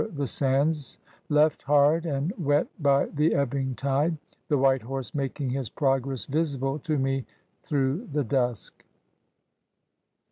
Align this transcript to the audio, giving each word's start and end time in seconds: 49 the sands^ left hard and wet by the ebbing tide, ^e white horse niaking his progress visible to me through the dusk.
49 0.01 0.17
the 0.17 0.23
sands^ 0.23 0.97
left 1.29 1.61
hard 1.61 2.07
and 2.07 2.33
wet 2.43 2.65
by 2.79 3.05
the 3.05 3.35
ebbing 3.35 3.75
tide, 3.75 4.17
^e 4.49 4.59
white 4.59 4.81
horse 4.81 5.11
niaking 5.11 5.51
his 5.51 5.69
progress 5.69 6.25
visible 6.25 6.79
to 6.79 6.97
me 6.97 7.23
through 7.61 8.09
the 8.11 8.23
dusk. 8.23 8.83